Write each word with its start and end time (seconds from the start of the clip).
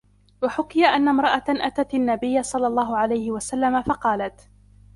وَحُكِيَ 0.43 0.85
أَنَّ 0.85 1.07
امْرَأَةً 1.07 1.43
أَتَتْ 1.49 1.93
النَّبِيَّ 1.93 2.43
صَلَّى 2.43 2.67
اللَّهُ 2.67 2.97
عَلَيْهِ 2.97 3.31
وَسَلَّمَ 3.31 3.81
فَقَالَتْ 3.81 4.41